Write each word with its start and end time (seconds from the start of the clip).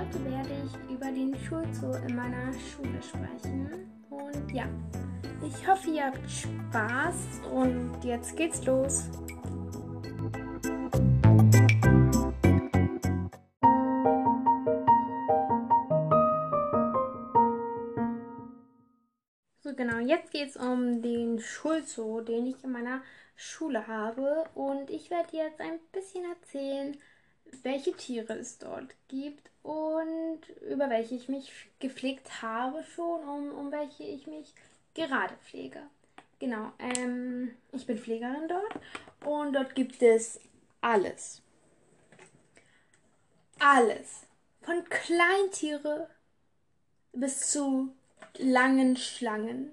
heute 0.00 0.24
werde 0.24 0.50
ich 0.64 0.90
über 0.90 1.12
den 1.12 1.36
Schulzoo 1.36 1.92
in 2.06 2.16
meiner 2.16 2.52
Schule 2.54 3.02
sprechen. 3.02 3.68
Und 4.08 4.50
ja, 4.50 4.64
ich 5.46 5.68
hoffe, 5.68 5.90
ihr 5.90 6.06
habt 6.06 6.30
Spaß 6.30 7.42
und 7.52 8.02
jetzt 8.02 8.34
geht's 8.34 8.64
los. 8.64 9.10
So 19.58 19.74
genau, 19.74 19.98
jetzt 19.98 20.30
geht 20.30 20.48
es 20.48 20.56
um 20.56 21.02
den 21.02 21.40
Schulzoo, 21.40 22.22
den 22.22 22.46
ich 22.46 22.64
in 22.64 22.72
meiner 22.72 23.02
Schule 23.36 23.86
habe. 23.86 24.44
Und 24.54 24.88
ich 24.88 25.10
werde 25.10 25.36
jetzt 25.36 25.60
ein 25.60 25.78
bisschen 25.92 26.24
erzählen, 26.24 26.96
welche 27.62 27.92
Tiere 27.92 28.34
es 28.34 28.58
dort 28.58 28.94
gibt 29.08 29.50
und 29.70 30.40
über 30.68 30.90
welche 30.90 31.14
ich 31.14 31.28
mich 31.28 31.52
gepflegt 31.78 32.42
habe 32.42 32.82
schon, 32.82 33.22
um, 33.22 33.52
um 33.52 33.70
welche 33.70 34.02
ich 34.02 34.26
mich 34.26 34.52
gerade 34.94 35.34
pflege. 35.44 35.82
Genau, 36.40 36.72
ähm, 36.80 37.52
ich 37.70 37.86
bin 37.86 37.96
Pflegerin 37.96 38.48
dort 38.48 38.80
und 39.24 39.52
dort 39.52 39.76
gibt 39.76 40.02
es 40.02 40.40
alles. 40.80 41.40
Alles. 43.60 44.26
Von 44.62 44.82
Kleintiere 44.88 46.08
bis 47.12 47.52
zu 47.52 47.94
langen 48.38 48.96
Schlangen. 48.96 49.70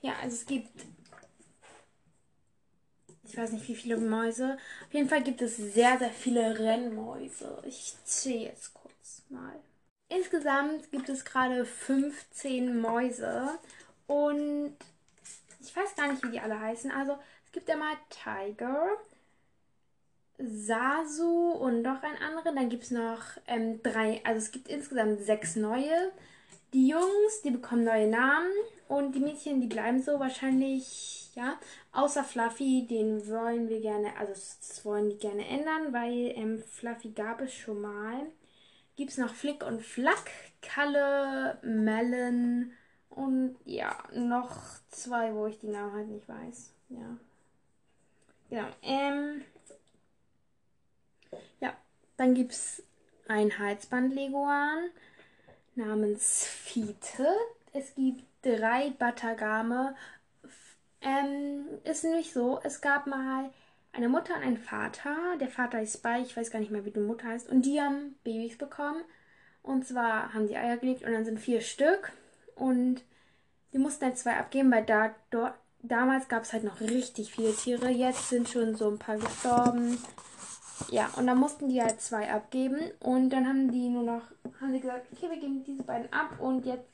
Ja, 0.00 0.12
also 0.22 0.36
es 0.36 0.46
gibt 0.46 0.86
ich 3.26 3.36
weiß 3.36 3.50
nicht 3.50 3.66
wie 3.66 3.74
viele 3.74 3.96
Mäuse. 3.96 4.58
Auf 4.86 4.94
jeden 4.94 5.08
Fall 5.08 5.24
gibt 5.24 5.42
es 5.42 5.56
sehr, 5.56 5.98
sehr 5.98 6.10
viele 6.10 6.56
Rennmäuse. 6.56 7.60
Ich 7.66 7.94
zähle 8.04 8.44
jetzt 8.44 8.72
kurz 8.74 8.83
mal. 9.28 9.60
Insgesamt 10.08 10.90
gibt 10.90 11.08
es 11.08 11.24
gerade 11.24 11.64
15 11.64 12.80
Mäuse 12.80 13.58
und 14.06 14.76
ich 15.60 15.74
weiß 15.74 15.96
gar 15.96 16.10
nicht, 16.10 16.22
wie 16.22 16.30
die 16.30 16.40
alle 16.40 16.60
heißen. 16.60 16.90
Also 16.90 17.18
es 17.46 17.52
gibt 17.52 17.70
einmal 17.70 17.94
Tiger, 18.10 18.86
Sasu 20.38 21.52
und 21.52 21.82
noch 21.82 22.02
einen 22.02 22.18
anderen. 22.18 22.56
Dann 22.56 22.68
gibt 22.68 22.84
es 22.84 22.90
noch 22.90 23.22
ähm, 23.46 23.82
drei, 23.82 24.20
also 24.24 24.38
es 24.38 24.52
gibt 24.52 24.68
insgesamt 24.68 25.20
sechs 25.20 25.56
neue. 25.56 26.12
Die 26.72 26.88
Jungs, 26.88 27.42
die 27.44 27.50
bekommen 27.50 27.84
neue 27.84 28.08
Namen 28.08 28.50
und 28.88 29.14
die 29.14 29.20
Mädchen, 29.20 29.60
die 29.60 29.68
bleiben 29.68 30.02
so 30.02 30.18
wahrscheinlich 30.18 31.24
ja. 31.34 31.58
Außer 31.92 32.24
Fluffy, 32.24 32.86
den 32.88 33.26
wollen 33.28 33.68
wir 33.68 33.80
gerne, 33.80 34.16
also 34.18 34.32
das 34.32 34.84
wollen 34.84 35.10
die 35.10 35.18
gerne 35.18 35.46
ändern, 35.46 35.92
weil 35.92 36.32
ähm, 36.36 36.62
Fluffy 36.66 37.10
gab 37.10 37.40
es 37.40 37.54
schon 37.54 37.80
mal. 37.80 38.26
Gibt 38.96 39.10
es 39.10 39.18
noch 39.18 39.34
Flick 39.34 39.64
und 39.64 39.82
Flack, 39.82 40.30
Kalle, 40.62 41.58
Melon 41.62 42.72
und 43.10 43.56
ja, 43.64 43.96
noch 44.12 44.56
zwei, 44.90 45.34
wo 45.34 45.46
ich 45.46 45.58
die 45.58 45.68
Namen 45.68 45.92
halt 45.92 46.08
nicht 46.08 46.28
weiß. 46.28 46.72
Ja. 46.90 47.16
Genau. 48.50 48.68
Ähm, 48.82 49.42
ja, 51.60 51.74
dann 52.16 52.34
gibt 52.34 52.52
es 52.52 52.82
ein 53.26 53.58
Halsband-Leguan 53.58 54.90
namens 55.74 56.44
Fiete. 56.44 57.26
Es 57.72 57.94
gibt 57.94 58.24
drei 58.42 58.90
Batagame 58.90 59.96
ähm, 61.04 61.66
ist 61.84 62.02
nämlich 62.02 62.32
so, 62.32 62.60
es 62.64 62.80
gab 62.80 63.06
mal 63.06 63.50
eine 63.94 64.08
Mutter 64.08 64.34
und 64.36 64.42
einen 64.42 64.58
Vater. 64.58 65.16
Der 65.40 65.48
Vater 65.48 65.80
ist 65.80 66.02
bei, 66.02 66.20
ich 66.20 66.36
weiß 66.36 66.50
gar 66.50 66.58
nicht 66.58 66.70
mehr, 66.70 66.84
wie 66.84 66.90
die 66.90 67.00
Mutter 67.00 67.28
heißt. 67.28 67.48
Und 67.48 67.62
die 67.62 67.80
haben 67.80 68.16
Babys 68.24 68.58
bekommen. 68.58 69.02
Und 69.62 69.86
zwar 69.86 70.34
haben 70.34 70.48
die 70.48 70.56
Eier 70.56 70.76
gelegt 70.76 71.04
und 71.04 71.12
dann 71.12 71.24
sind 71.24 71.40
vier 71.40 71.60
Stück. 71.60 72.12
Und 72.54 73.02
die 73.72 73.78
mussten 73.78 74.04
halt 74.04 74.18
zwei 74.18 74.36
abgeben, 74.36 74.70
weil 74.70 74.84
da, 74.84 75.14
dort, 75.30 75.54
damals 75.82 76.28
gab 76.28 76.42
es 76.42 76.52
halt 76.52 76.64
noch 76.64 76.80
richtig 76.80 77.32
viele 77.32 77.54
Tiere. 77.54 77.88
Jetzt 77.88 78.28
sind 78.28 78.48
schon 78.48 78.74
so 78.74 78.90
ein 78.90 78.98
paar 78.98 79.16
gestorben. 79.16 79.98
Ja, 80.90 81.08
und 81.16 81.26
dann 81.26 81.38
mussten 81.38 81.68
die 81.68 81.82
halt 81.82 82.00
zwei 82.00 82.30
abgeben. 82.30 82.78
Und 83.00 83.30
dann 83.30 83.46
haben 83.46 83.70
die 83.70 83.88
nur 83.88 84.02
noch, 84.02 84.22
haben 84.60 84.72
sie 84.72 84.80
gesagt, 84.80 85.06
okay, 85.12 85.30
wir 85.30 85.40
geben 85.40 85.64
diese 85.64 85.82
beiden 85.82 86.12
ab. 86.12 86.40
Und 86.40 86.66
jetzt 86.66 86.88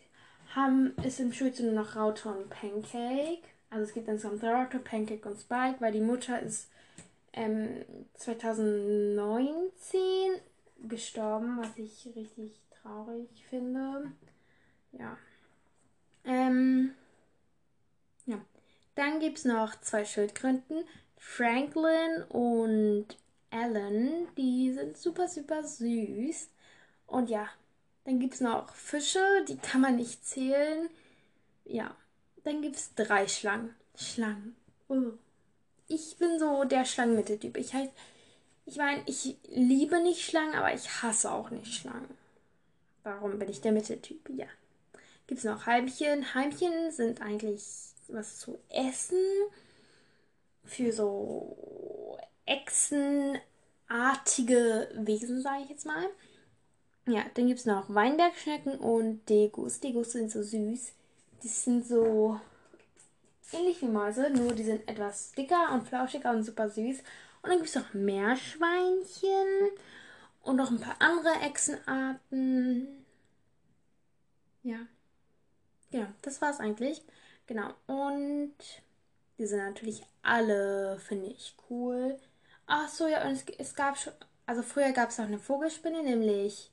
haben, 0.55 0.95
ist 1.03 1.21
im 1.21 1.33
Schulze 1.33 1.65
nur 1.65 1.75
noch 1.75 1.97
Raute 1.97 2.29
und 2.29 2.51
Pancake. 2.51 3.43
Also 3.71 3.85
es 3.85 3.95
gibt 3.95 4.09
insgesamt 4.09 4.43
Dorothy, 4.43 4.79
Pancake 4.79 5.29
und 5.29 5.39
Spike, 5.39 5.77
weil 5.81 5.93
die 5.93 6.01
Mutter 6.01 6.41
ist 6.41 6.70
ähm, 7.33 7.85
2019 8.15 9.71
gestorben, 10.89 11.59
was 11.59 11.77
ich 11.77 12.09
richtig 12.15 12.61
traurig 12.83 13.29
finde. 13.49 14.13
Ja. 14.93 15.17
Ähm, 16.25 16.95
ja. 18.27 18.41
Dann 18.95 19.21
gibt 19.21 19.39
es 19.39 19.45
noch 19.45 19.81
zwei 19.81 20.05
Schildkröten, 20.05 20.85
Franklin 21.17 22.25
und 22.29 23.07
Ellen. 23.51 24.29
Die 24.37 24.73
sind 24.73 24.97
super, 24.97 25.29
super 25.29 25.63
süß. 25.63 26.49
Und 27.07 27.31
ja, 27.31 27.49
dann 28.05 28.19
gibt 28.19 28.35
es 28.35 28.41
noch 28.41 28.75
Fische, 28.75 29.45
die 29.49 29.57
kann 29.57 29.81
man 29.81 29.97
nicht 29.97 30.25
zählen. 30.25 30.89
Ja, 31.65 31.95
dann 32.45 32.63
gibt 32.63 32.77
es 32.77 32.95
drei 32.95 33.29
Schlangen. 33.29 33.75
Schlangen. 33.95 34.57
Oh. 34.89 35.13
Ich 35.91 36.17
bin 36.19 36.39
so 36.39 36.63
der 36.63 36.85
Schlangenmitteltyp. 36.85 37.57
Ich 37.57 37.75
halt, 37.75 37.91
ich 38.65 38.77
meine, 38.77 39.03
ich 39.07 39.37
liebe 39.49 40.01
nicht 40.01 40.25
Schlangen, 40.25 40.55
aber 40.55 40.73
ich 40.73 41.03
hasse 41.03 41.33
auch 41.33 41.51
nicht 41.51 41.75
Schlangen. 41.75 42.17
Warum 43.03 43.41
bin 43.41 43.51
ich 43.51 43.61
der 43.61 43.73
Mitteltyp? 43.73 44.31
Ja. 44.31 44.47
Gibt 45.27 45.39
es 45.39 45.45
noch 45.45 45.67
Heimchen? 45.67 46.33
Heimchen 46.33 46.93
sind 46.93 47.21
eigentlich 47.21 47.65
was 48.07 48.39
zu 48.39 48.57
essen. 48.69 49.19
Für 50.65 50.93
so 50.93 52.17
echsenartige 52.47 53.43
Wesen, 54.95 55.43
sage 55.43 55.65
ich 55.65 55.71
jetzt 55.71 55.87
mal. 55.87 56.07
Ja, 57.09 57.25
dann 57.35 57.49
gibt 57.49 57.59
es 57.59 57.67
noch 57.67 57.93
Weinbergschnecken 57.93 58.79
und 58.79 59.29
Degus. 59.29 59.81
Degus 59.81 60.13
sind 60.13 60.31
so 60.31 60.41
süß. 60.45 60.93
Die 61.43 61.49
sind 61.49 61.85
so 61.85 62.39
ähnlich 63.53 63.81
wie 63.83 63.87
Mäuse, 63.87 64.31
nur 64.31 64.53
die 64.53 64.65
sind 64.65 64.89
etwas 64.89 65.33
dicker 65.33 65.73
und 65.73 65.87
flauschiger 65.87 66.31
und 66.31 66.45
super 66.45 66.69
süß. 66.69 66.99
Und 67.43 67.51
dann 67.51 67.59
gibt 67.59 67.69
es 67.69 67.75
noch 67.75 67.95
Meerschweinchen 67.95 69.71
und 70.43 70.57
noch 70.57 70.71
ein 70.71 70.81
paar 70.81 70.97
andere 70.99 71.33
Echsenarten. 71.43 73.05
Ja. 74.63 74.79
Genau, 75.91 76.09
das 76.23 76.41
war's 76.41 76.61
eigentlich. 76.61 77.03
Genau. 77.47 77.73
Und 77.87 78.55
die 79.39 79.47
sind 79.47 79.59
natürlich 79.59 80.03
alle, 80.23 80.99
finde 81.01 81.29
ich, 81.29 81.57
cool. 81.69 82.19
Ach 82.67 82.89
so, 82.89 83.07
ja, 83.09 83.27
und 83.27 83.33
es, 83.33 83.45
es 83.59 83.75
gab 83.75 83.99
schon, 83.99 84.13
also 84.47 84.63
früher 84.63 84.93
gab 84.93 85.11
es 85.11 85.19
auch 85.19 85.25
eine 85.25 85.39
Vogelspinne, 85.39 86.03
nämlich 86.03 86.71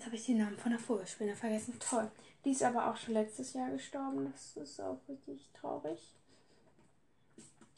jetzt 0.00 0.06
habe 0.06 0.16
ich 0.16 0.24
den 0.24 0.38
Namen 0.38 0.56
von 0.56 0.70
der 0.70 0.80
Vogelspinne 0.80 1.36
vergessen. 1.36 1.74
Toll. 1.78 2.10
Die 2.42 2.52
ist 2.52 2.62
aber 2.62 2.90
auch 2.90 2.96
schon 2.96 3.12
letztes 3.12 3.52
Jahr 3.52 3.68
gestorben. 3.68 4.32
Das 4.32 4.56
ist 4.56 4.80
auch 4.80 4.98
richtig 5.06 5.46
traurig. 5.52 6.14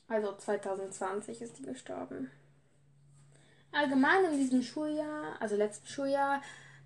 Also 0.07 0.37
2020 0.37 1.43
ist 1.43 1.59
die 1.59 1.65
gestorben. 1.65 2.31
Allgemein 3.73 4.25
in 4.27 4.39
diesem 4.39 4.63
Schuljahr, 4.63 5.35
also 5.41 5.57
letzten 5.57 5.89
Schuljahr 5.89 6.41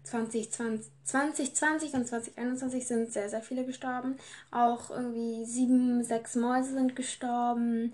2020, 0.05 0.91
2020 1.05 1.93
und 1.93 2.07
2021 2.07 2.87
sind 2.87 3.13
sehr, 3.13 3.29
sehr 3.29 3.43
viele 3.43 3.67
gestorben. 3.67 4.17
Auch 4.51 4.89
irgendwie 4.89 5.45
sieben, 5.45 6.03
sechs 6.03 6.35
Mäuse 6.35 6.73
sind 6.73 6.97
gestorben. 6.97 7.93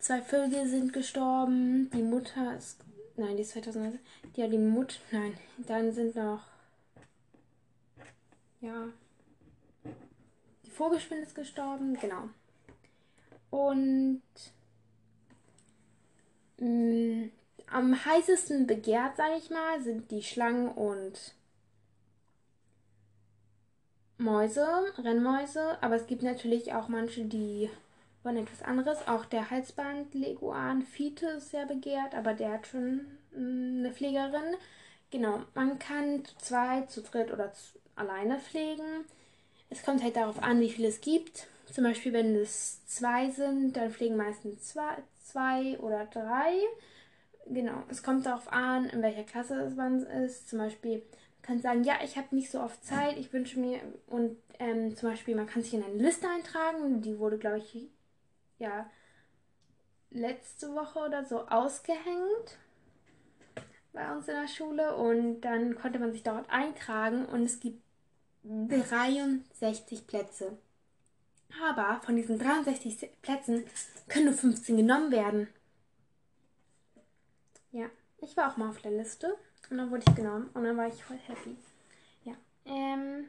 Zwei 0.00 0.20
Vögel 0.20 0.68
sind 0.68 0.92
gestorben. 0.92 1.88
Die 1.94 2.02
Mutter 2.02 2.54
ist. 2.58 2.78
Nein, 3.16 3.36
die 3.36 3.42
ist 3.42 3.52
2019. 3.52 4.00
Ja, 4.34 4.48
die 4.48 4.58
Mutter. 4.58 4.96
Nein, 5.12 5.38
dann 5.66 5.90
sind 5.94 6.16
noch 6.16 6.53
ja. 8.64 8.88
Die 10.64 10.70
Vogelspinne 10.70 11.22
ist 11.22 11.34
gestorben, 11.34 11.98
genau. 12.00 12.28
Und 13.50 14.22
mh, 16.58 16.66
mm, 16.66 17.30
am 17.70 18.04
heißesten 18.04 18.66
begehrt, 18.66 19.16
sage 19.16 19.36
ich 19.38 19.50
mal, 19.50 19.82
sind 19.82 20.10
die 20.10 20.22
Schlangen 20.22 20.68
und 20.68 21.34
Mäuse, 24.16 24.66
Rennmäuse, 24.98 25.82
aber 25.82 25.96
es 25.96 26.06
gibt 26.06 26.22
natürlich 26.22 26.72
auch 26.72 26.88
manche, 26.88 27.24
die 27.24 27.68
wollen 28.22 28.38
etwas 28.38 28.62
anderes. 28.62 29.06
Auch 29.06 29.24
der 29.24 29.50
Halsband-Leguan 29.50 30.82
Fiete 30.82 31.26
ist 31.26 31.50
sehr 31.50 31.66
begehrt, 31.66 32.14
aber 32.14 32.32
der 32.32 32.52
hat 32.52 32.66
schon 32.66 33.06
mh, 33.32 33.40
mm, 33.40 33.78
eine 33.80 33.92
Pflegerin. 33.92 34.56
Genau, 35.10 35.42
man 35.54 35.78
kann 35.78 36.24
zu 36.24 36.36
zweit, 36.38 36.90
zu 36.90 37.02
dritt 37.02 37.32
oder 37.32 37.52
zu, 37.52 37.78
alleine 37.96 38.38
pflegen. 38.38 39.04
Es 39.70 39.82
kommt 39.82 40.02
halt 40.02 40.16
darauf 40.16 40.42
an, 40.42 40.60
wie 40.60 40.70
viel 40.70 40.84
es 40.84 41.00
gibt. 41.00 41.46
Zum 41.72 41.84
Beispiel, 41.84 42.12
wenn 42.12 42.34
es 42.36 42.84
zwei 42.86 43.30
sind, 43.30 43.76
dann 43.76 43.90
pflegen 43.90 44.16
meistens 44.16 44.68
zwei, 44.68 45.02
zwei 45.22 45.78
oder 45.80 46.06
drei. 46.06 46.52
genau, 47.46 47.82
es 47.90 48.02
kommt 48.02 48.26
darauf 48.26 48.52
an, 48.52 48.88
in 48.90 49.02
welcher 49.02 49.24
Klasse 49.24 49.72
man 49.76 50.02
ist. 50.02 50.48
Zum 50.48 50.58
Beispiel, 50.58 50.98
man 50.98 51.42
kann 51.42 51.60
sagen, 51.60 51.84
ja, 51.84 51.94
ich 52.04 52.16
habe 52.16 52.34
nicht 52.34 52.50
so 52.50 52.60
oft 52.60 52.84
Zeit, 52.84 53.16
ich 53.18 53.32
wünsche 53.32 53.58
mir, 53.58 53.80
und 54.06 54.36
ähm, 54.58 54.96
zum 54.96 55.10
Beispiel, 55.10 55.34
man 55.34 55.46
kann 55.46 55.62
sich 55.62 55.74
in 55.74 55.82
eine 55.82 55.94
Liste 55.94 56.28
eintragen, 56.28 57.02
die 57.02 57.18
wurde, 57.18 57.38
glaube 57.38 57.58
ich, 57.58 57.88
ja, 58.58 58.88
letzte 60.10 60.74
Woche 60.74 61.00
oder 61.00 61.24
so 61.24 61.46
ausgehängt 61.48 62.58
bei 63.92 64.12
uns 64.12 64.28
in 64.28 64.34
der 64.34 64.48
Schule 64.48 64.96
und 64.96 65.40
dann 65.42 65.74
konnte 65.76 65.98
man 65.98 66.12
sich 66.12 66.22
dort 66.22 66.50
eintragen 66.50 67.26
und 67.26 67.44
es 67.44 67.60
gibt 67.60 67.83
63 68.44 70.06
Plätze. 70.06 70.56
Aber 71.62 72.00
von 72.04 72.16
diesen 72.16 72.38
63 72.38 73.10
Plätzen 73.22 73.64
können 74.08 74.26
nur 74.26 74.34
15 74.34 74.76
genommen 74.76 75.10
werden. 75.10 75.48
Ja, 77.72 77.86
ich 78.18 78.36
war 78.36 78.50
auch 78.50 78.56
mal 78.56 78.68
auf 78.70 78.80
der 78.82 78.92
Liste 78.92 79.36
und 79.70 79.78
dann 79.78 79.90
wurde 79.90 80.04
ich 80.06 80.14
genommen 80.14 80.50
und 80.54 80.64
dann 80.64 80.76
war 80.76 80.88
ich 80.88 81.02
voll 81.02 81.18
happy. 81.26 81.56
Ja, 82.24 82.34
ähm. 82.66 83.28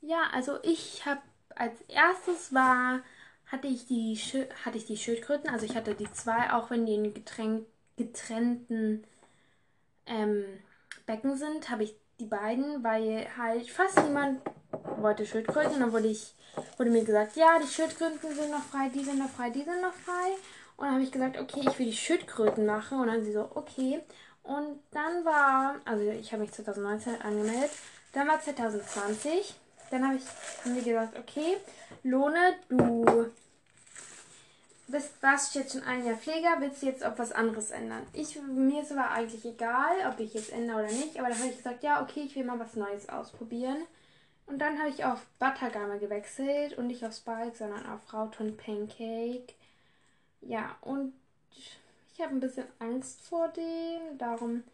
Ja, 0.00 0.30
also 0.32 0.58
ich 0.62 1.04
habe 1.04 1.20
als 1.54 1.80
erstes 1.88 2.54
war, 2.54 3.02
hatte 3.46 3.66
ich 3.68 3.86
die, 3.86 4.16
hatte 4.64 4.78
ich 4.78 4.86
die 4.86 4.96
Schildkröten, 4.96 5.50
also 5.50 5.66
ich 5.66 5.74
hatte 5.74 5.94
die 5.94 6.10
zwei, 6.12 6.52
auch 6.52 6.70
wenn 6.70 6.86
die 6.86 6.94
in 6.94 7.14
getränk, 7.14 7.66
getrennten 7.96 9.04
ähm, 10.06 10.44
Becken 11.08 11.36
sind, 11.36 11.70
habe 11.70 11.84
ich 11.84 11.96
die 12.20 12.26
beiden, 12.26 12.84
weil 12.84 13.26
halt 13.36 13.68
fast 13.70 13.98
niemand 14.04 14.42
wollte 14.98 15.24
Schildkröten. 15.24 15.80
Dann 15.80 15.92
wurde, 15.92 16.08
ich, 16.08 16.34
wurde 16.76 16.90
mir 16.90 17.04
gesagt, 17.04 17.34
ja, 17.36 17.58
die 17.58 17.66
Schildkröten 17.66 18.20
sind 18.20 18.50
noch 18.50 18.62
frei, 18.62 18.90
die 18.94 19.02
sind 19.02 19.18
noch 19.18 19.30
frei, 19.30 19.50
die 19.50 19.64
sind 19.64 19.80
noch 19.80 19.94
frei. 19.94 20.32
Und 20.76 20.84
dann 20.84 20.94
habe 20.94 21.02
ich 21.02 21.10
gesagt, 21.10 21.38
okay, 21.38 21.60
ich 21.66 21.78
will 21.78 21.86
die 21.86 21.96
Schildkröten 21.96 22.66
machen. 22.66 23.00
Und 23.00 23.06
dann 23.08 23.24
sie 23.24 23.32
so, 23.32 23.50
okay. 23.54 24.00
Und 24.42 24.80
dann 24.90 25.24
war, 25.24 25.76
also 25.86 26.04
ich 26.10 26.30
habe 26.32 26.42
mich 26.42 26.52
2019 26.52 27.20
angemeldet. 27.22 27.70
Dann 28.12 28.28
war 28.28 28.40
2020. 28.40 29.54
Dann 29.90 30.06
habe 30.06 30.16
ich, 30.16 30.24
haben 30.64 30.74
wir 30.74 30.82
gesagt, 30.82 31.18
okay, 31.18 31.56
Lohne, 32.02 32.54
du 32.68 33.30
bist, 34.88 35.22
warst 35.22 35.54
jetzt 35.54 35.72
schon 35.72 35.82
ein 35.82 36.04
Jahr 36.04 36.16
Pfleger, 36.16 36.56
willst 36.58 36.82
du 36.82 36.86
jetzt 36.86 37.04
auf 37.04 37.18
was 37.18 37.32
anderes 37.32 37.70
ändern? 37.70 38.06
Ich, 38.12 38.40
mir 38.40 38.82
ist 38.82 38.92
aber 38.92 39.10
eigentlich 39.10 39.44
egal, 39.44 39.96
ob 40.10 40.18
ich 40.20 40.34
jetzt 40.34 40.52
ändere 40.52 40.78
oder 40.78 40.92
nicht, 40.92 41.18
aber 41.18 41.28
dann 41.28 41.38
habe 41.38 41.48
ich 41.48 41.56
gesagt, 41.56 41.82
ja, 41.82 42.02
okay, 42.02 42.22
ich 42.26 42.34
will 42.34 42.44
mal 42.44 42.58
was 42.58 42.74
Neues 42.74 43.08
ausprobieren. 43.08 43.78
Und 44.46 44.60
dann 44.60 44.78
habe 44.78 44.88
ich 44.88 45.04
auf 45.04 45.26
Buttergame 45.38 45.98
gewechselt 45.98 46.78
und 46.78 46.86
nicht 46.86 47.04
auf 47.04 47.14
Spike, 47.14 47.54
sondern 47.54 47.84
auf 47.86 48.12
Rauton 48.12 48.56
Pancake. 48.56 49.52
Ja, 50.40 50.76
und 50.80 51.12
ich 51.50 52.20
habe 52.20 52.34
ein 52.34 52.40
bisschen 52.40 52.66
Angst 52.78 53.20
vor 53.22 53.48
dem, 53.48 54.16
darum 54.16 54.64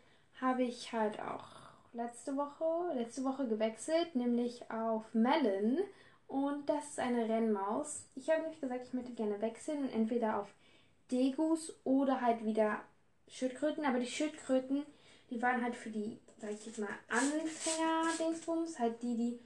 habe 0.40 0.62
ich 0.62 0.92
halt 0.92 1.18
auch 1.20 1.44
letzte 1.92 2.36
Woche, 2.36 2.94
letzte 2.94 3.24
Woche 3.24 3.46
gewechselt, 3.48 4.14
nämlich 4.14 4.70
auf 4.70 5.02
Melon. 5.12 5.78
Und 6.26 6.68
das 6.68 6.84
ist 6.90 6.98
eine 6.98 7.28
Rennmaus. 7.28 8.04
Ich 8.14 8.28
habe 8.30 8.42
nämlich 8.42 8.60
gesagt, 8.60 8.86
ich 8.86 8.92
möchte 8.92 9.12
gerne 9.12 9.40
wechseln. 9.40 9.90
Entweder 9.92 10.40
auf 10.40 10.48
Degus 11.10 11.72
oder 11.84 12.20
halt 12.20 12.44
wieder 12.44 12.80
Schildkröten. 13.28 13.84
Aber 13.84 13.98
die 13.98 14.06
Schildkröten, 14.06 14.84
die 15.30 15.40
waren 15.40 15.62
halt 15.62 15.76
für 15.76 15.90
die, 15.90 16.18
sag 16.38 16.52
ich 16.52 16.66
jetzt 16.66 16.78
mal, 16.78 16.88
Anfänger-Dingsbums. 17.08 18.78
Halt 18.78 19.02
die, 19.02 19.16
die 19.16 19.38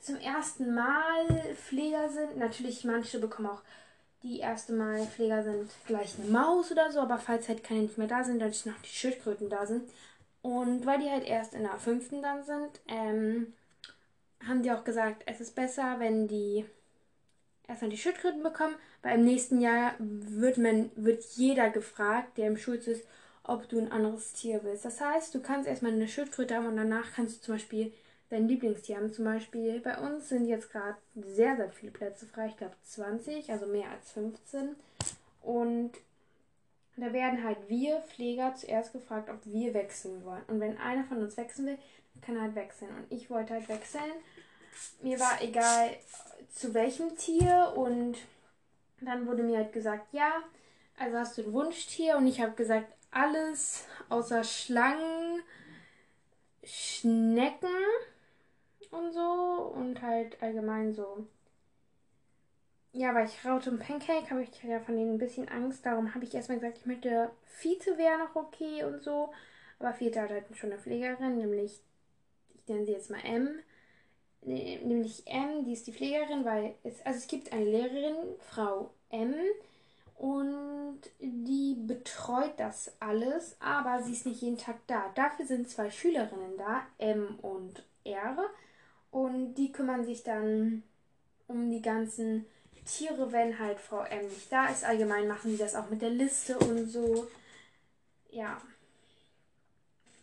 zum 0.00 0.16
ersten 0.16 0.74
Mal 0.74 1.26
Pfleger 1.54 2.08
sind. 2.08 2.36
Natürlich, 2.36 2.84
manche 2.84 3.18
bekommen 3.18 3.48
auch 3.48 3.62
die 4.22 4.38
erste 4.38 4.72
Mal 4.72 5.06
Pfleger 5.06 5.42
sind 5.42 5.70
gleich 5.86 6.18
eine 6.18 6.30
Maus 6.30 6.72
oder 6.72 6.90
so. 6.90 7.00
Aber 7.00 7.18
falls 7.18 7.48
halt 7.48 7.62
keine 7.62 7.82
nicht 7.82 7.98
mehr 7.98 8.08
da 8.08 8.24
sind, 8.24 8.40
dadurch 8.40 8.66
noch 8.66 8.80
die 8.82 8.88
Schildkröten 8.88 9.50
da 9.50 9.66
sind. 9.66 9.88
Und 10.42 10.84
weil 10.84 10.98
die 10.98 11.10
halt 11.10 11.24
erst 11.24 11.54
in 11.54 11.62
der 11.62 11.78
fünften 11.78 12.20
dann 12.20 12.44
sind, 12.44 12.80
ähm, 12.88 13.54
haben 14.48 14.62
die 14.62 14.70
auch 14.70 14.84
gesagt, 14.84 15.22
es 15.26 15.40
ist 15.40 15.54
besser, 15.54 15.96
wenn 15.98 16.28
die 16.28 16.64
erstmal 17.68 17.90
die 17.90 17.98
Schildkröten 17.98 18.42
bekommen, 18.42 18.76
weil 19.02 19.18
im 19.18 19.24
nächsten 19.24 19.60
Jahr 19.60 19.94
wird 19.98 20.58
man, 20.58 20.90
wird 20.96 21.24
jeder 21.34 21.70
gefragt, 21.70 22.36
der 22.38 22.48
im 22.48 22.56
Schulz 22.56 22.86
ist, 22.86 23.04
ob 23.42 23.68
du 23.68 23.78
ein 23.78 23.92
anderes 23.92 24.32
Tier 24.32 24.60
willst. 24.64 24.84
Das 24.84 25.00
heißt, 25.00 25.34
du 25.34 25.40
kannst 25.40 25.68
erstmal 25.68 25.92
eine 25.92 26.08
Schildkröte 26.08 26.54
haben 26.54 26.66
und 26.66 26.76
danach 26.76 27.12
kannst 27.14 27.36
du 27.36 27.40
zum 27.42 27.54
Beispiel 27.54 27.92
dein 28.30 28.48
Lieblingstier 28.48 28.96
haben. 28.96 29.12
Zum 29.12 29.24
Beispiel 29.24 29.80
bei 29.80 29.98
uns 29.98 30.28
sind 30.28 30.46
jetzt 30.46 30.72
gerade 30.72 30.96
sehr, 31.14 31.56
sehr 31.56 31.70
viele 31.70 31.92
Plätze 31.92 32.26
frei. 32.26 32.46
Ich 32.46 32.56
glaube 32.56 32.74
20, 32.82 33.50
also 33.50 33.66
mehr 33.66 33.90
als 33.90 34.12
15. 34.12 34.76
Und 35.42 35.92
da 36.96 37.12
werden 37.12 37.42
halt 37.44 37.58
wir 37.68 38.00
Pfleger 38.00 38.54
zuerst 38.54 38.92
gefragt, 38.92 39.28
ob 39.28 39.44
wir 39.44 39.74
wechseln 39.74 40.24
wollen. 40.24 40.42
Und 40.48 40.60
wenn 40.60 40.78
einer 40.78 41.04
von 41.04 41.18
uns 41.18 41.36
wechseln 41.36 41.66
will, 41.66 41.78
kann 42.22 42.36
er 42.36 42.42
halt 42.42 42.54
wechseln. 42.54 42.90
Und 42.96 43.06
ich 43.10 43.28
wollte 43.28 43.54
halt 43.54 43.68
wechseln 43.68 44.12
mir 45.02 45.18
war 45.20 45.42
egal 45.42 45.96
zu 46.52 46.74
welchem 46.74 47.16
Tier 47.16 47.72
und 47.76 48.16
dann 49.00 49.26
wurde 49.26 49.42
mir 49.42 49.58
halt 49.58 49.72
gesagt, 49.72 50.12
ja, 50.12 50.42
also 50.98 51.18
hast 51.18 51.38
du 51.38 51.42
ein 51.42 51.52
Wunschtier 51.52 52.16
und 52.16 52.26
ich 52.26 52.40
habe 52.40 52.52
gesagt, 52.52 52.86
alles 53.10 53.84
außer 54.08 54.44
Schlangen, 54.44 55.42
Schnecken 56.62 57.68
und 58.90 59.12
so 59.12 59.72
und 59.74 60.02
halt 60.02 60.42
allgemein 60.42 60.94
so. 60.94 61.26
Ja, 62.92 63.12
weil 63.12 63.26
ich 63.26 63.44
Raute 63.44 63.70
und 63.70 63.80
Pancake 63.80 64.30
habe 64.30 64.44
ich 64.44 64.62
ja 64.62 64.78
von 64.78 64.96
denen 64.96 65.14
ein 65.14 65.18
bisschen 65.18 65.48
Angst. 65.48 65.84
Darum 65.84 66.14
habe 66.14 66.24
ich 66.24 66.32
erstmal 66.32 66.58
gesagt, 66.58 66.78
ich 66.78 66.86
möchte 66.86 67.30
Fiete 67.44 67.98
wäre 67.98 68.18
noch 68.18 68.36
okay 68.36 68.84
und 68.84 69.02
so. 69.02 69.32
Aber 69.80 69.92
Fiete 69.92 70.22
hat 70.22 70.30
halt 70.30 70.44
schon 70.56 70.70
eine 70.70 70.80
Pflegerin, 70.80 71.36
nämlich, 71.36 71.80
ich 72.54 72.68
nenne 72.68 72.86
sie 72.86 72.92
jetzt 72.92 73.10
mal 73.10 73.20
M 73.24 73.58
nämlich 74.46 75.26
M, 75.26 75.64
die 75.64 75.72
ist 75.72 75.86
die 75.86 75.92
Pflegerin, 75.92 76.44
weil 76.44 76.74
es, 76.82 77.04
also 77.04 77.18
es 77.18 77.26
gibt 77.26 77.52
eine 77.52 77.64
Lehrerin, 77.64 78.16
Frau 78.38 78.90
M, 79.10 79.34
und 80.16 81.00
die 81.20 81.74
betreut 81.74 82.54
das 82.58 82.92
alles, 83.00 83.56
aber 83.60 84.02
sie 84.02 84.12
ist 84.12 84.26
nicht 84.26 84.42
jeden 84.42 84.58
Tag 84.58 84.76
da. 84.86 85.10
Dafür 85.14 85.46
sind 85.46 85.68
zwei 85.68 85.90
Schülerinnen 85.90 86.56
da, 86.56 86.82
M 86.98 87.38
und 87.42 87.84
R, 88.04 88.36
und 89.10 89.54
die 89.54 89.72
kümmern 89.72 90.04
sich 90.04 90.22
dann 90.22 90.82
um 91.46 91.70
die 91.70 91.82
ganzen 91.82 92.46
Tiere, 92.84 93.32
wenn 93.32 93.58
halt 93.58 93.80
Frau 93.80 94.02
M 94.02 94.26
nicht 94.26 94.52
da 94.52 94.66
ist. 94.66 94.84
Allgemein 94.84 95.28
machen 95.28 95.50
sie 95.50 95.56
das 95.56 95.74
auch 95.74 95.88
mit 95.88 96.02
der 96.02 96.10
Liste 96.10 96.58
und 96.58 96.86
so. 96.86 97.26
Ja. 98.30 98.60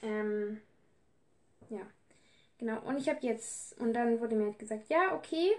Ähm. 0.02 0.62
Genau, 2.62 2.80
und 2.84 2.98
ich 2.98 3.10
habe 3.10 3.20
jetzt, 3.24 3.78
und 3.82 3.92
dann 3.94 4.22
wurde 4.22 4.36
mir 4.38 4.46
halt 4.46 4.60
gesagt, 4.60 4.88
ja, 4.90 5.16
okay, 5.16 5.52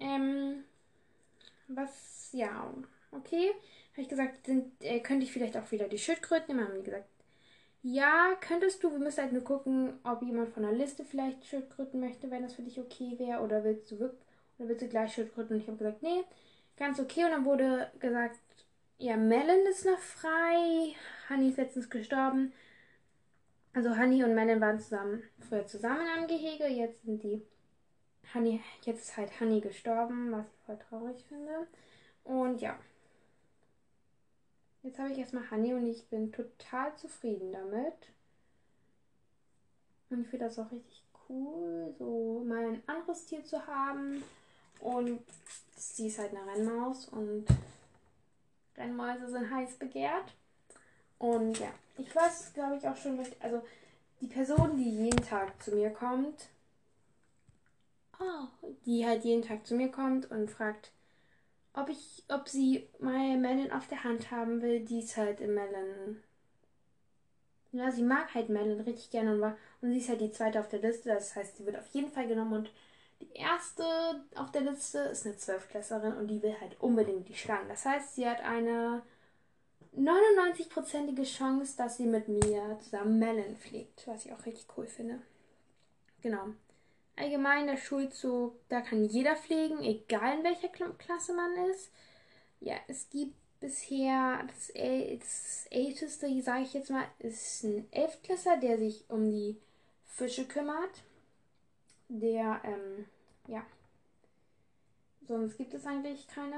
ähm, 0.00 0.64
was, 1.68 2.30
ja, 2.32 2.72
okay. 3.12 3.50
Habe 3.92 4.02
ich 4.02 4.08
gesagt, 4.08 4.46
sind, 4.46 4.72
äh, 4.82 5.00
könnte 5.00 5.24
ich 5.24 5.32
vielleicht 5.32 5.56
auch 5.56 5.70
wieder 5.72 5.88
die 5.88 5.98
Schildkröten 5.98 6.56
nehmen? 6.56 6.68
Haben 6.68 6.78
die 6.78 6.84
gesagt, 6.84 7.06
ja, 7.82 8.34
könntest 8.40 8.82
du. 8.84 8.92
Wir 8.92 8.98
müssen 9.00 9.22
halt 9.22 9.32
nur 9.32 9.44
gucken, 9.44 9.94
ob 10.04 10.22
jemand 10.22 10.50
von 10.50 10.64
der 10.64 10.72
Liste 10.72 11.04
vielleicht 11.04 11.46
Schildkröten 11.46 12.00
möchte, 12.00 12.30
wenn 12.30 12.42
das 12.42 12.54
für 12.54 12.62
dich 12.62 12.80
okay 12.80 13.14
wäre. 13.18 13.42
Oder 13.42 13.64
willst 13.64 13.90
du 13.92 13.98
wirklich, 14.00 14.22
oder 14.58 14.68
willst 14.70 14.82
du 14.82 14.88
gleich 14.88 15.14
Schildkröten? 15.14 15.56
Und 15.56 15.62
ich 15.62 15.68
habe 15.68 15.78
gesagt, 15.78 16.02
nee, 16.02 16.24
ganz 16.78 17.00
okay. 17.00 17.24
Und 17.26 17.32
dann 17.32 17.44
wurde 17.46 17.90
gesagt, 18.00 18.38
ja, 18.98 19.16
Melon 19.16 19.66
ist 19.70 19.86
noch 19.86 19.98
frei. 20.00 20.94
Honey 21.30 21.50
ist 21.50 21.58
letztens 21.58 21.90
gestorben. 21.90 22.52
Also 23.76 23.94
Honey 23.94 24.24
und 24.24 24.34
Melon 24.34 24.58
waren 24.62 24.80
zusammen, 24.80 25.22
früher 25.38 25.66
zusammen 25.66 26.06
am 26.16 26.26
Gehege, 26.26 26.66
jetzt 26.66 27.02
sind 27.02 27.22
die 27.22 27.42
Honey, 28.32 28.62
jetzt 28.80 29.02
ist 29.02 29.16
halt 29.18 29.38
Honey 29.38 29.60
gestorben, 29.60 30.32
was 30.32 30.46
ich 30.46 30.64
voll 30.64 30.78
traurig 30.78 31.22
finde. 31.28 31.66
Und 32.24 32.62
ja. 32.62 32.78
Jetzt 34.82 34.98
habe 34.98 35.12
ich 35.12 35.18
erstmal 35.18 35.50
Honey 35.50 35.74
und 35.74 35.86
ich 35.86 36.08
bin 36.08 36.32
total 36.32 36.96
zufrieden 36.96 37.52
damit. 37.52 38.14
Und 40.08 40.22
ich 40.22 40.28
finde 40.28 40.46
das 40.46 40.58
auch 40.58 40.72
richtig 40.72 41.04
cool, 41.28 41.94
so 41.98 42.42
mal 42.46 42.68
ein 42.68 42.82
anderes 42.86 43.26
Tier 43.26 43.44
zu 43.44 43.66
haben. 43.66 44.24
Und 44.80 45.20
sie 45.76 46.06
ist 46.06 46.18
halt 46.18 46.34
eine 46.34 46.46
Rennmaus 46.50 47.08
und 47.08 47.44
Rennmäuse 48.74 49.28
sind 49.28 49.50
heiß 49.50 49.74
begehrt. 49.74 50.32
Und 51.18 51.58
ja, 51.58 51.68
ich 51.98 52.14
weiß, 52.14 52.52
glaube 52.54 52.76
ich, 52.76 52.86
auch 52.86 52.96
schon 52.96 53.18
also 53.40 53.62
die 54.20 54.26
Person, 54.26 54.76
die 54.76 54.90
jeden 54.90 55.24
Tag 55.24 55.62
zu 55.62 55.74
mir 55.74 55.90
kommt, 55.90 56.48
oh, 58.18 58.68
die 58.84 59.06
halt 59.06 59.24
jeden 59.24 59.42
Tag 59.42 59.66
zu 59.66 59.74
mir 59.74 59.90
kommt 59.90 60.30
und 60.30 60.50
fragt, 60.50 60.90
ob 61.74 61.88
ich, 61.88 62.24
ob 62.28 62.48
sie 62.48 62.88
meine 62.98 63.38
Melon 63.38 63.70
auf 63.70 63.86
der 63.88 64.04
Hand 64.04 64.30
haben 64.30 64.62
will, 64.62 64.80
die 64.80 65.00
ist 65.00 65.16
halt 65.16 65.40
im 65.40 65.54
Melon. 65.54 66.22
Ja, 67.72 67.90
sie 67.90 68.02
mag 68.02 68.34
halt 68.34 68.48
Melon 68.48 68.80
richtig 68.80 69.10
gerne 69.10 69.34
und, 69.34 69.40
war, 69.40 69.56
und 69.82 69.92
sie 69.92 69.98
ist 69.98 70.08
halt 70.08 70.22
die 70.22 70.32
zweite 70.32 70.60
auf 70.60 70.68
der 70.68 70.80
Liste, 70.80 71.10
das 71.10 71.36
heißt, 71.36 71.58
sie 71.58 71.66
wird 71.66 71.76
auf 71.76 71.86
jeden 71.88 72.10
Fall 72.10 72.26
genommen 72.26 72.54
und 72.54 72.70
die 73.20 73.32
erste 73.34 73.84
auf 74.34 74.50
der 74.50 74.62
Liste 74.62 74.98
ist 74.98 75.26
eine 75.26 75.36
Zwölfklässlerin 75.36 76.14
und 76.14 76.28
die 76.28 76.42
will 76.42 76.54
halt 76.60 76.80
unbedingt 76.80 77.28
die 77.28 77.34
Schlangen. 77.34 77.68
Das 77.68 77.84
heißt, 77.84 78.14
sie 78.14 78.28
hat 78.28 78.40
eine 78.40 79.02
99%ige 79.96 81.24
Chance, 81.24 81.76
dass 81.76 81.96
sie 81.96 82.06
mit 82.06 82.28
mir 82.28 82.78
zusammen 82.82 83.18
Melon 83.18 83.56
pflegt, 83.56 84.06
was 84.06 84.26
ich 84.26 84.32
auch 84.32 84.44
richtig 84.44 84.66
cool 84.76 84.86
finde. 84.86 85.20
Genau. 86.22 86.48
Allgemein 87.16 87.66
der 87.66 87.78
Schulzug, 87.78 88.56
da 88.68 88.82
kann 88.82 89.04
jeder 89.04 89.36
pflegen, 89.36 89.82
egal 89.82 90.38
in 90.38 90.44
welcher 90.44 90.68
Klasse 90.68 91.32
man 91.32 91.70
ist. 91.70 91.90
Ja, 92.60 92.74
es 92.88 93.08
gibt 93.08 93.34
bisher 93.60 94.44
das, 94.48 94.68
das 94.68 95.66
älteste, 95.70 96.42
sage 96.42 96.62
ich 96.64 96.74
jetzt 96.74 96.90
mal, 96.90 97.06
ist 97.18 97.64
ein 97.64 97.90
Elftklässler, 97.90 98.58
der 98.58 98.76
sich 98.78 99.04
um 99.08 99.30
die 99.30 99.56
Fische 100.04 100.46
kümmert. 100.46 101.02
Der, 102.08 102.60
ähm, 102.64 103.06
ja. 103.48 103.64
Sonst 105.28 105.56
gibt 105.56 105.74
es 105.74 105.86
eigentlich 105.86 106.28
keine. 106.28 106.56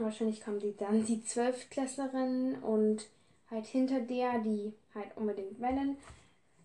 Wahrscheinlich 0.00 0.42
kommt 0.42 0.62
die 0.62 0.76
dann 0.76 1.04
die 1.04 1.22
Zwölftklässlerin 1.22 2.56
und 2.62 3.08
halt 3.50 3.66
hinter 3.66 4.00
der, 4.00 4.38
die 4.38 4.74
halt 4.94 5.16
unbedingt 5.16 5.60
Wellen 5.60 5.96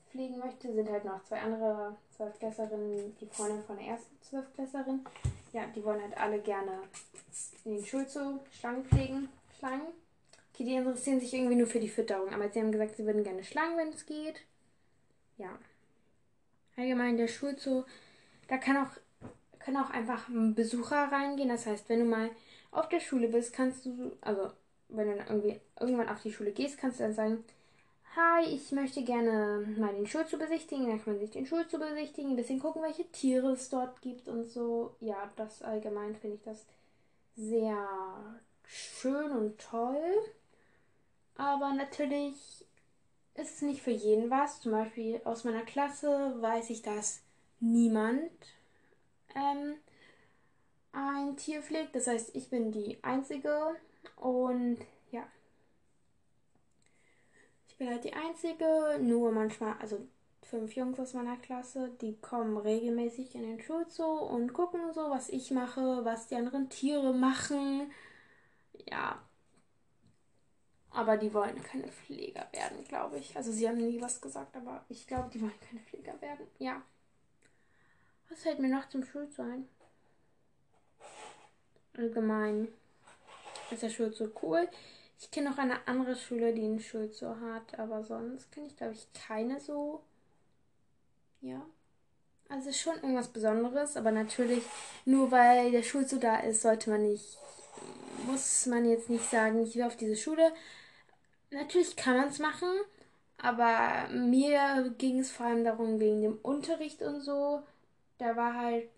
pflegen 0.09 0.37
möchte, 0.39 0.71
sind 0.73 0.89
halt 0.89 1.05
noch 1.05 1.23
zwei 1.25 1.41
andere 1.41 1.95
Zwölftklässlerinnen, 2.15 3.15
die 3.19 3.25
Freundin 3.27 3.63
von 3.63 3.77
der 3.77 3.87
ersten 3.87 4.15
Zwölftklässlerin. 4.21 5.05
Ja, 5.51 5.65
die 5.75 5.83
wollen 5.83 6.01
halt 6.01 6.17
alle 6.17 6.39
gerne 6.39 6.79
in 7.65 7.75
den 7.75 7.85
Schulzoo 7.85 8.39
Schlangen 8.51 8.85
pflegen. 8.85 9.29
Schlangen. 9.57 9.87
Okay, 10.53 10.65
die 10.65 10.75
interessieren 10.75 11.19
sich 11.19 11.33
irgendwie 11.33 11.55
nur 11.55 11.67
für 11.67 11.79
die 11.79 11.89
Fütterung, 11.89 12.31
aber 12.31 12.49
sie 12.49 12.59
haben 12.59 12.71
gesagt, 12.71 12.95
sie 12.95 13.05
würden 13.05 13.23
gerne 13.23 13.43
Schlangen, 13.43 13.77
wenn 13.77 13.89
es 13.89 14.05
geht. 14.05 14.41
Ja. 15.37 15.57
Allgemein 16.75 17.17
der 17.17 17.27
Schulzoo, 17.27 17.83
da 18.47 18.57
kann 18.57 18.77
auch, 18.77 18.91
kann 19.63 19.77
auch 19.77 19.89
einfach 19.89 20.27
ein 20.29 20.55
Besucher 20.55 21.11
reingehen. 21.11 21.49
Das 21.49 21.65
heißt, 21.65 21.89
wenn 21.89 21.99
du 21.99 22.05
mal 22.05 22.29
auf 22.71 22.89
der 22.89 22.99
Schule 22.99 23.27
bist, 23.27 23.53
kannst 23.53 23.85
du, 23.85 24.11
also 24.21 24.51
wenn 24.89 25.09
du 25.09 25.15
dann 25.17 25.27
irgendwie 25.27 25.59
irgendwann 25.79 26.09
auf 26.09 26.21
die 26.21 26.31
Schule 26.31 26.51
gehst, 26.51 26.77
kannst 26.77 26.99
du 26.99 27.03
dann 27.03 27.13
sagen, 27.13 27.43
Hi, 28.15 28.45
ich 28.45 28.71
möchte 28.71 29.03
gerne 29.03 29.65
mal 29.75 29.91
den 29.95 30.05
Schulzoo 30.05 30.37
besichtigen. 30.37 30.87
Dann 30.87 31.03
kann 31.03 31.13
man 31.13 31.19
sich 31.19 31.31
den 31.31 31.47
Schulzoo 31.47 31.79
besichtigen, 31.79 32.31
ein 32.31 32.35
bisschen 32.35 32.59
gucken, 32.59 32.83
welche 32.83 33.09
Tiere 33.11 33.53
es 33.53 33.69
dort 33.69 34.03
gibt 34.03 34.27
und 34.27 34.47
so. 34.47 34.95
Ja, 34.99 35.31
das 35.35 35.63
allgemein 35.63 36.15
finde 36.15 36.35
ich 36.35 36.43
das 36.43 36.63
sehr 37.35 37.87
schön 38.65 39.31
und 39.31 39.59
toll. 39.59 40.03
Aber 41.37 41.73
natürlich 41.73 42.35
ist 43.33 43.55
es 43.55 43.61
nicht 43.63 43.81
für 43.81 43.89
jeden 43.89 44.29
was. 44.29 44.61
Zum 44.61 44.73
Beispiel 44.73 45.19
aus 45.23 45.43
meiner 45.43 45.63
Klasse 45.63 46.35
weiß 46.39 46.69
ich, 46.69 46.83
dass 46.83 47.23
niemand 47.59 48.29
ähm, 49.35 49.75
ein 50.91 51.35
Tier 51.37 51.61
pflegt. 51.61 51.95
Das 51.95 52.07
heißt, 52.07 52.35
ich 52.35 52.49
bin 52.49 52.71
die 52.71 53.03
Einzige. 53.03 53.75
Und 54.15 54.79
ja. 55.11 55.23
Ich 57.67 57.77
bin 57.77 57.89
halt 57.89 58.03
die 58.03 58.13
Einzige. 58.13 58.99
Nur 59.01 59.31
manchmal, 59.31 59.75
also 59.79 60.07
fünf 60.43 60.75
Jungs 60.75 60.99
aus 60.99 61.13
meiner 61.13 61.37
Klasse, 61.37 61.89
die 62.01 62.19
kommen 62.19 62.57
regelmäßig 62.57 63.33
in 63.35 63.41
den 63.41 63.59
Schulzoo 63.61 64.19
und 64.19 64.53
gucken 64.53 64.93
so, 64.93 65.09
was 65.09 65.29
ich 65.29 65.51
mache, 65.51 66.05
was 66.05 66.27
die 66.27 66.35
anderen 66.35 66.69
Tiere 66.69 67.13
machen. 67.13 67.91
Ja. 68.89 69.19
Aber 70.91 71.17
die 71.17 71.33
wollen 71.33 71.61
keine 71.63 71.91
Pfleger 71.91 72.47
werden, 72.51 72.83
glaube 72.87 73.17
ich. 73.17 73.35
Also 73.35 73.51
sie 73.51 73.67
haben 73.67 73.77
nie 73.77 73.99
was 73.99 74.21
gesagt, 74.21 74.55
aber 74.55 74.85
ich 74.89 75.07
glaube, 75.07 75.29
die 75.33 75.41
wollen 75.41 75.59
keine 75.67 75.81
Pfleger 75.81 76.21
werden. 76.21 76.45
Ja. 76.59 76.83
Was 78.33 78.41
fällt 78.41 78.57
mir 78.57 78.69
noch 78.69 78.89
zum 78.89 79.05
Schulzoo 79.05 79.43
ein? 79.43 79.67
Allgemein 81.95 82.67
ist 83.69 83.83
der 83.83 83.89
Schulzoo 83.89 84.31
cool. 84.41 84.67
Ich 85.19 85.29
kenne 85.29 85.51
noch 85.51 85.59
eine 85.59 85.87
andere 85.87 86.15
Schule, 86.15 86.51
die 86.51 86.63
einen 86.63 86.79
Schulzoo 86.79 87.35
hat, 87.41 87.77
aber 87.77 88.03
sonst 88.03 88.51
kenne 88.51 88.65
ich, 88.65 88.75
glaube 88.75 88.93
ich, 88.93 89.07
keine 89.13 89.59
so. 89.59 90.01
Ja. 91.41 91.61
Also 92.49 92.71
schon 92.71 92.95
irgendwas 92.95 93.27
Besonderes, 93.27 93.97
aber 93.97 94.11
natürlich, 94.11 94.63
nur 95.05 95.29
weil 95.29 95.69
der 95.69 95.83
Schulzoo 95.83 96.17
da 96.17 96.37
ist, 96.37 96.63
sollte 96.63 96.89
man 96.89 97.03
nicht, 97.03 97.37
muss 98.25 98.65
man 98.65 98.89
jetzt 98.89 99.11
nicht 99.11 99.29
sagen, 99.29 99.61
ich 99.61 99.75
will 99.75 99.83
auf 99.83 99.95
diese 99.95 100.15
Schule. 100.15 100.51
Natürlich 101.51 101.95
kann 101.95 102.17
man 102.17 102.29
es 102.29 102.39
machen, 102.39 102.69
aber 103.37 104.07
mir 104.11 104.91
ging 104.97 105.19
es 105.19 105.29
vor 105.31 105.45
allem 105.45 105.63
darum, 105.63 105.99
wegen 105.99 106.23
dem 106.23 106.39
Unterricht 106.41 107.03
und 107.03 107.21
so. 107.21 107.61
Da 108.17 108.35
war 108.35 108.55
halt, 108.55 108.89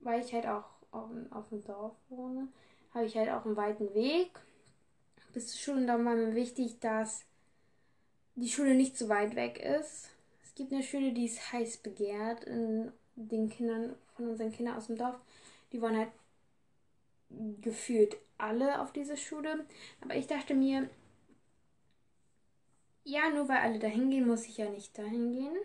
weil 0.00 0.20
ich 0.24 0.32
halt 0.32 0.46
auch 0.46 0.64
auf, 0.90 1.10
auf 1.30 1.48
dem 1.48 1.64
Dorf 1.64 1.94
wohne, 2.08 2.48
habe 2.94 3.06
ich 3.06 3.16
halt 3.16 3.30
auch 3.30 3.44
einen 3.44 3.56
weiten 3.56 3.94
Weg 3.94 4.30
bis 5.32 5.48
zur 5.48 5.60
Schule 5.60 5.80
und 5.80 5.86
da 5.86 5.94
war 6.04 6.14
mir 6.14 6.34
wichtig, 6.34 6.78
dass 6.80 7.24
die 8.34 8.48
Schule 8.48 8.74
nicht 8.74 8.96
so 8.96 9.08
weit 9.08 9.34
weg 9.34 9.58
ist. 9.58 10.10
Es 10.42 10.54
gibt 10.54 10.72
eine 10.72 10.82
Schule, 10.82 11.12
die 11.12 11.26
ist 11.26 11.52
heiß 11.52 11.78
begehrt 11.78 12.44
in 12.44 12.92
den 13.16 13.50
Kindern 13.50 13.94
von 14.16 14.28
unseren 14.28 14.52
Kindern 14.52 14.76
aus 14.76 14.86
dem 14.86 14.96
Dorf. 14.96 15.16
Die 15.72 15.80
wollen 15.80 15.96
halt 15.96 16.10
gefühlt 17.60 18.16
alle 18.38 18.80
auf 18.80 18.92
diese 18.92 19.16
Schule. 19.16 19.66
Aber 20.00 20.14
ich 20.14 20.26
dachte 20.26 20.54
mir, 20.54 20.88
ja, 23.04 23.30
nur 23.30 23.48
weil 23.48 23.58
alle 23.58 23.78
dahin 23.78 24.10
gehen, 24.10 24.26
muss 24.26 24.46
ich 24.46 24.58
ja 24.58 24.68
nicht 24.68 24.96
dahin 24.96 25.32
gehen. 25.32 25.56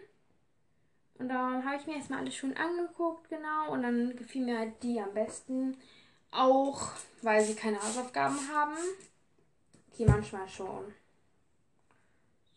Und 1.23 1.29
da 1.29 1.63
habe 1.63 1.77
ich 1.77 1.87
mir 1.87 1.95
erstmal 1.95 2.19
alle 2.19 2.33
Schulen 2.33 2.57
angeguckt, 2.57 3.29
genau. 3.29 3.71
Und 3.71 3.83
dann 3.83 4.13
gefiel 4.13 4.43
mir 4.43 4.59
halt 4.59 4.83
die 4.83 4.99
am 4.99 5.13
besten. 5.13 5.77
Auch 6.31 6.89
weil 7.21 7.41
sie 7.45 7.55
keine 7.55 7.81
Hausaufgaben 7.81 8.37
haben. 8.53 8.75
Okay, 9.89 10.05
manchmal 10.05 10.49
schon. 10.49 10.93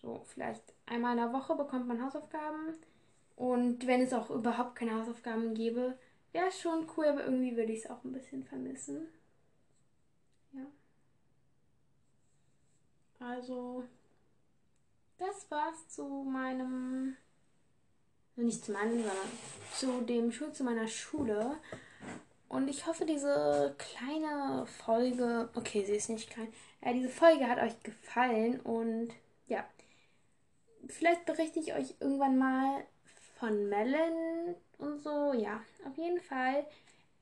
So, 0.03 0.21
vielleicht 0.27 0.65
einmal 0.85 1.13
in 1.13 1.23
der 1.23 1.33
Woche 1.33 1.55
bekommt 1.55 1.87
man 1.87 2.05
Hausaufgaben. 2.05 2.75
Und 3.37 3.87
wenn 3.87 4.01
es 4.01 4.13
auch 4.13 4.31
überhaupt 4.31 4.75
keine 4.75 4.97
Hausaufgaben 4.97 5.55
gäbe, 5.55 5.97
wäre 6.33 6.49
es 6.49 6.61
schon 6.61 6.89
cool, 6.97 7.05
aber 7.05 7.25
irgendwie 7.25 7.57
würde 7.57 7.71
ich 7.71 7.85
es 7.85 7.91
auch 7.91 8.03
ein 8.03 8.13
bisschen 8.13 8.43
vermissen. 8.43 9.07
Ja. 10.55 10.67
Also, 13.21 13.85
das 15.19 15.49
war's 15.53 15.89
zu 15.89 16.05
meinem, 16.29 17.17
nicht 18.37 18.65
zu 18.65 18.73
meinem, 18.73 18.99
sondern 18.99 19.17
zu 19.73 20.01
dem 20.03 20.33
Schul 20.33 20.53
zu 20.53 20.65
meiner 20.65 20.89
Schule. 20.89 21.57
Und 22.49 22.69
ich 22.69 22.87
hoffe, 22.87 23.05
diese 23.05 23.75
kleine 23.79 24.67
Folge, 24.67 25.49
okay, 25.55 25.85
sie 25.85 25.97
ist 25.97 26.09
nicht 26.09 26.31
klein, 26.31 26.53
ja, 26.85 26.93
diese 26.93 27.09
Folge 27.09 27.49
hat 27.49 27.59
euch 27.59 27.83
gefallen 27.83 28.61
und 28.61 29.09
ja, 29.49 29.65
vielleicht 30.89 31.27
berichte 31.27 31.59
ich 31.59 31.75
euch 31.75 31.95
irgendwann 32.01 32.39
mal 32.39 32.85
von 33.39 33.69
Melon 33.69 34.55
und 34.79 35.01
so. 35.03 35.33
Ja, 35.33 35.61
auf 35.85 35.97
jeden 35.97 36.21
Fall 36.21 36.65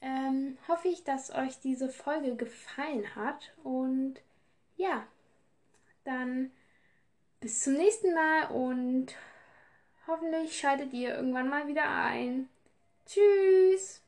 ähm, 0.00 0.59
hoffe 0.68 0.88
ich, 0.88 1.04
dass 1.04 1.35
euch 1.35 1.59
diese 1.61 1.88
Folge 1.88 2.37
gefallen 2.37 3.14
hat 3.14 3.52
und 3.62 4.16
ja, 4.76 5.06
dann 6.04 6.50
bis 7.40 7.61
zum 7.61 7.75
nächsten 7.75 8.12
Mal 8.14 8.50
und 8.50 9.14
hoffentlich 10.06 10.58
schaltet 10.58 10.92
ihr 10.92 11.16
irgendwann 11.16 11.49
mal 11.49 11.66
wieder 11.66 11.88
ein. 11.88 12.49
Tschüss! 13.06 14.03